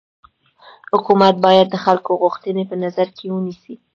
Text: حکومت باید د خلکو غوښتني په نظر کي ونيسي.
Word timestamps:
حکومت 0.93 1.35
باید 1.45 1.67
د 1.71 1.75
خلکو 1.85 2.11
غوښتني 2.21 2.63
په 2.69 2.75
نظر 2.83 3.07
کي 3.17 3.25
ونيسي. 3.29 3.75